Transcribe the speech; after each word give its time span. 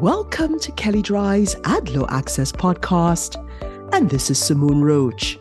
Welcome 0.00 0.58
to 0.60 0.72
Kelley 0.72 1.02
Drye's 1.02 1.56
Ad 1.64 1.90
Law 1.90 2.06
Access 2.08 2.52
podcast, 2.52 3.36
and 3.92 4.08
this 4.08 4.30
is 4.30 4.38
Simone 4.38 4.80
Roach. 4.80 5.38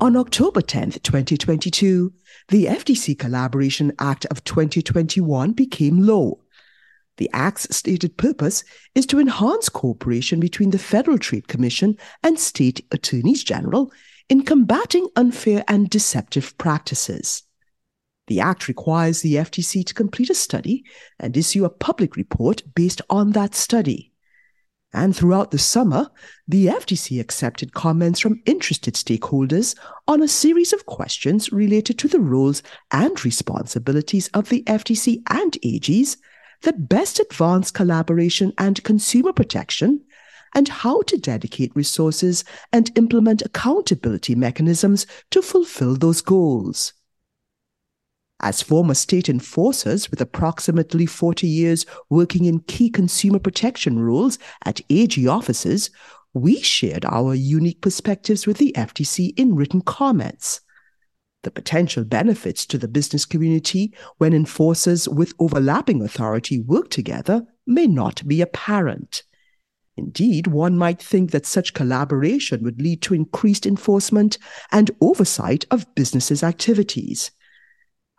On 0.00 0.16
October 0.16 0.60
10th, 0.60 1.02
2022, 1.02 2.12
the 2.50 2.66
FTC 2.66 3.18
Collaboration 3.18 3.90
Act 3.98 4.26
of 4.26 4.44
2021 4.44 5.54
became 5.54 6.06
law. 6.06 6.34
The 7.16 7.28
Act's 7.32 7.74
stated 7.74 8.16
purpose 8.16 8.62
is 8.94 9.06
to 9.06 9.18
enhance 9.18 9.68
cooperation 9.68 10.38
between 10.38 10.70
the 10.70 10.78
Federal 10.78 11.18
Trade 11.18 11.48
Commission 11.48 11.96
and 12.22 12.38
state 12.38 12.86
attorneys 12.92 13.42
general 13.42 13.92
in 14.28 14.44
combating 14.44 15.08
unfair 15.16 15.64
and 15.66 15.90
deceptive 15.90 16.56
practices. 16.58 17.42
The 18.28 18.40
Act 18.40 18.68
requires 18.68 19.20
the 19.20 19.34
FTC 19.34 19.84
to 19.86 19.94
complete 19.94 20.30
a 20.30 20.34
study 20.34 20.84
and 21.18 21.36
issue 21.36 21.64
a 21.64 21.70
public 21.70 22.16
report 22.16 22.62
based 22.74 23.02
on 23.10 23.32
that 23.32 23.54
study. 23.54 24.12
And 24.94 25.16
throughout 25.16 25.50
the 25.50 25.58
summer, 25.58 26.10
the 26.46 26.66
FTC 26.66 27.18
accepted 27.18 27.72
comments 27.72 28.20
from 28.20 28.42
interested 28.44 28.94
stakeholders 28.94 29.74
on 30.06 30.22
a 30.22 30.28
series 30.28 30.72
of 30.72 30.86
questions 30.86 31.50
related 31.50 31.98
to 31.98 32.08
the 32.08 32.20
roles 32.20 32.62
and 32.90 33.24
responsibilities 33.24 34.28
of 34.34 34.50
the 34.50 34.62
FTC 34.64 35.22
and 35.30 35.52
AGs 35.64 36.18
that 36.62 36.88
best 36.88 37.18
advance 37.20 37.70
collaboration 37.70 38.52
and 38.58 38.82
consumer 38.84 39.32
protection, 39.32 40.00
and 40.54 40.68
how 40.68 41.00
to 41.02 41.16
dedicate 41.16 41.74
resources 41.74 42.44
and 42.72 42.96
implement 42.96 43.42
accountability 43.42 44.34
mechanisms 44.34 45.06
to 45.30 45.40
fulfill 45.40 45.96
those 45.96 46.20
goals. 46.20 46.92
As 48.42 48.60
former 48.60 48.94
state 48.94 49.28
enforcers 49.28 50.10
with 50.10 50.20
approximately 50.20 51.06
40 51.06 51.46
years 51.46 51.86
working 52.10 52.44
in 52.44 52.60
key 52.60 52.90
consumer 52.90 53.38
protection 53.38 54.00
roles 54.00 54.36
at 54.64 54.80
AG 54.90 55.26
offices, 55.28 55.90
we 56.34 56.60
shared 56.60 57.04
our 57.04 57.34
unique 57.34 57.80
perspectives 57.80 58.44
with 58.44 58.58
the 58.58 58.72
FTC 58.76 59.32
in 59.38 59.54
written 59.54 59.80
comments. 59.80 60.60
The 61.44 61.52
potential 61.52 62.04
benefits 62.04 62.66
to 62.66 62.78
the 62.78 62.88
business 62.88 63.24
community 63.24 63.94
when 64.18 64.32
enforcers 64.32 65.08
with 65.08 65.34
overlapping 65.38 66.02
authority 66.02 66.60
work 66.60 66.90
together 66.90 67.46
may 67.64 67.86
not 67.86 68.26
be 68.26 68.40
apparent. 68.40 69.22
Indeed, 69.96 70.48
one 70.48 70.76
might 70.76 71.02
think 71.02 71.30
that 71.30 71.46
such 71.46 71.74
collaboration 71.74 72.64
would 72.64 72.80
lead 72.80 73.02
to 73.02 73.14
increased 73.14 73.66
enforcement 73.66 74.38
and 74.72 74.90
oversight 75.00 75.64
of 75.70 75.94
businesses' 75.94 76.42
activities. 76.42 77.30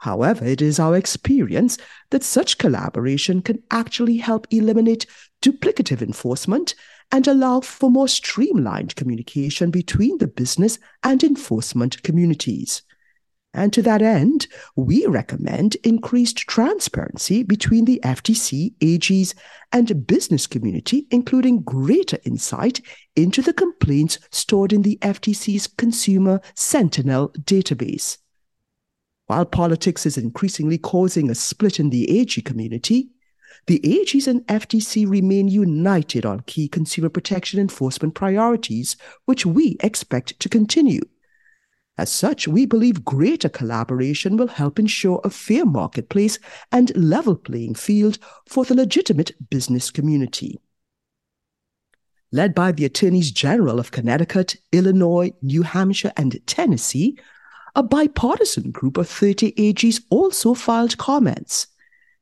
However, 0.04 0.44
it 0.44 0.62
is 0.62 0.82
our 0.82 0.98
experience 0.98 1.78
that 2.10 2.26
such 2.26 2.58
collaboration 2.58 3.42
can 3.42 3.64
actually 3.72 4.18
help 4.18 4.48
eliminate 4.52 5.06
duplicative 5.42 6.02
enforcement 6.02 6.76
and 7.10 7.26
allow 7.26 7.62
for 7.62 7.90
more 7.90 8.10
streamlined 8.10 8.98
communication 8.98 9.72
between 9.72 10.18
the 10.18 10.28
business 10.28 10.78
and 11.04 11.24
enforcement 11.24 12.04
communities. 12.04 12.82
And 13.54 13.72
to 13.72 13.82
that 13.84 14.02
end, 14.02 14.48
we 14.76 15.06
recommend 15.06 15.78
increased 15.86 16.36
transparency 16.36 17.42
between 17.42 17.86
the 17.86 18.02
FTC, 18.04 18.74
AGs, 18.80 19.34
and 19.72 20.06
business 20.06 20.48
community, 20.48 21.08
including 21.12 21.62
greater 21.62 22.18
insight 22.26 22.82
into 23.16 23.42
the 23.42 23.54
complaints 23.54 24.20
stored 24.32 24.74
in 24.74 24.82
the 24.82 24.98
FTC's 25.02 25.68
Consumer 25.68 26.42
Sentinel 26.56 27.30
database. 27.40 28.18
While 29.34 29.46
politics 29.46 30.06
is 30.06 30.16
increasingly 30.16 30.78
causing 30.78 31.32
a 31.32 31.34
split 31.34 31.80
in 31.80 31.90
the 31.90 32.20
AG 32.20 32.40
community, 32.44 33.10
the 33.66 33.80
AGs 33.80 34.28
and 34.28 34.46
FTC 34.46 35.10
remain 35.10 35.48
united 35.48 36.24
on 36.24 36.42
key 36.42 36.68
consumer 36.68 37.10
protection 37.10 37.60
enforcement 37.60 38.14
priorities, 38.14 38.96
which 39.26 39.44
we 39.44 39.78
expect 39.80 40.40
to 40.40 40.50
continue. 40.50 41.02
As 41.98 42.12
such, 42.12 42.48
we 42.48 42.68
believe 42.68 43.04
greater 43.04 43.50
collaboration 43.50 44.38
will 44.38 44.50
help 44.50 44.78
ensure 44.78 45.20
a 45.24 45.32
fair 45.32 45.66
marketplace 45.66 46.38
and 46.72 46.96
level 46.96 47.36
playing 47.36 47.74
field 47.74 48.20
for 48.48 48.66
the 48.66 48.76
legitimate 48.76 49.32
business 49.50 49.90
community. 49.90 50.60
Led 52.32 52.54
by 52.54 52.72
the 52.72 52.86
Attorneys 52.86 53.32
General 53.32 53.80
of 53.80 53.90
Connecticut, 53.90 54.58
Illinois, 54.72 55.32
New 55.42 55.64
Hampshire, 55.64 56.14
and 56.18 56.40
Tennessee, 56.46 57.18
a 57.76 57.84
bipartisan 57.84 58.72
group 58.72 58.98
of 58.98 59.10
30 59.10 59.52
AGs 59.54 60.02
also 60.10 60.54
filed 60.54 60.98
comments. 60.98 61.68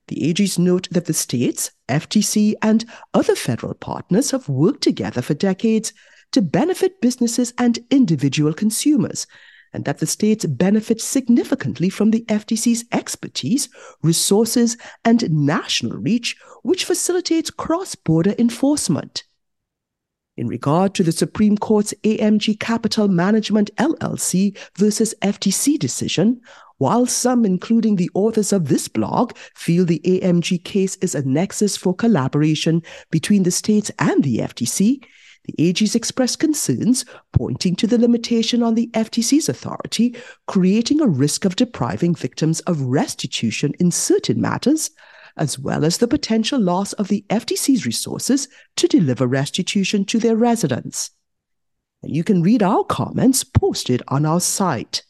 The 0.07 0.33
AGs 0.33 0.57
note 0.57 0.87
that 0.91 1.05
the 1.05 1.13
states, 1.13 1.71
FTC, 1.87 2.53
and 2.61 2.85
other 3.13 3.35
federal 3.35 3.73
partners 3.73 4.31
have 4.31 4.49
worked 4.49 4.81
together 4.81 5.21
for 5.21 5.33
decades 5.33 5.93
to 6.31 6.41
benefit 6.41 7.01
businesses 7.01 7.53
and 7.57 7.79
individual 7.89 8.53
consumers, 8.53 9.27
and 9.73 9.85
that 9.85 9.99
the 9.99 10.07
states 10.07 10.45
benefit 10.45 11.01
significantly 11.01 11.89
from 11.89 12.11
the 12.11 12.25
FTC's 12.25 12.85
expertise, 12.91 13.69
resources, 14.01 14.77
and 15.03 15.29
national 15.31 15.97
reach, 15.97 16.35
which 16.63 16.85
facilitates 16.85 17.49
cross 17.49 17.95
border 17.95 18.35
enforcement. 18.37 19.23
In 20.41 20.47
regard 20.47 20.95
to 20.95 21.03
the 21.03 21.11
Supreme 21.11 21.55
Court's 21.55 21.93
AMG 22.03 22.59
Capital 22.59 23.07
Management 23.07 23.69
LLC 23.75 24.57
versus 24.75 25.13
FTC 25.21 25.77
decision, 25.77 26.41
while 26.79 27.05
some, 27.05 27.45
including 27.45 27.97
the 27.97 28.09
authors 28.15 28.51
of 28.51 28.67
this 28.67 28.87
blog, 28.87 29.37
feel 29.53 29.85
the 29.85 30.01
AMG 30.03 30.63
case 30.63 30.95
is 30.95 31.13
a 31.13 31.23
nexus 31.27 31.77
for 31.77 31.93
collaboration 31.93 32.81
between 33.11 33.43
the 33.43 33.51
states 33.51 33.91
and 33.99 34.23
the 34.23 34.39
FTC, 34.39 35.05
the 35.45 35.53
AGs 35.59 35.95
expressed 35.95 36.39
concerns, 36.39 37.05
pointing 37.33 37.75
to 37.75 37.85
the 37.85 37.99
limitation 37.99 38.63
on 38.63 38.73
the 38.73 38.89
FTC's 38.95 39.47
authority, 39.47 40.15
creating 40.47 41.01
a 41.01 41.07
risk 41.07 41.45
of 41.45 41.55
depriving 41.55 42.15
victims 42.15 42.61
of 42.61 42.81
restitution 42.81 43.73
in 43.79 43.91
certain 43.91 44.41
matters, 44.41 44.89
as 45.37 45.57
well 45.57 45.85
as 45.85 45.97
the 45.97 46.07
potential 46.07 46.59
loss 46.59 46.93
of 46.93 47.07
the 47.07 47.25
FTC's 47.29 47.85
resources 47.85 48.47
to 48.75 48.87
deliver 48.87 49.27
restitution 49.27 50.05
to 50.05 50.19
their 50.19 50.35
residents. 50.35 51.11
And 52.03 52.15
you 52.15 52.23
can 52.23 52.41
read 52.41 52.63
our 52.63 52.83
comments 52.83 53.43
posted 53.43 54.01
on 54.07 54.25
our 54.25 54.39
site. 54.39 55.03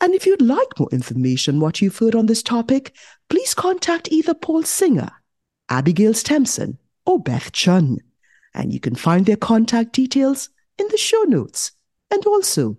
And 0.00 0.14
if 0.14 0.26
you'd 0.26 0.42
like 0.42 0.78
more 0.78 0.88
information 0.92 1.60
what 1.60 1.80
you've 1.80 1.98
heard 1.98 2.14
on 2.14 2.26
this 2.26 2.42
topic, 2.42 2.94
please 3.28 3.52
contact 3.54 4.10
either 4.10 4.34
Paul 4.34 4.62
Singer, 4.62 5.10
Abigail 5.68 6.12
Stempson, 6.12 6.78
or 7.04 7.20
Beth 7.20 7.52
Chun. 7.52 7.98
And 8.54 8.72
you 8.72 8.80
can 8.80 8.94
find 8.94 9.26
their 9.26 9.36
contact 9.36 9.92
details 9.92 10.50
in 10.78 10.86
the 10.88 10.96
show 10.96 11.22
notes. 11.22 11.72
And 12.10 12.24
also, 12.26 12.78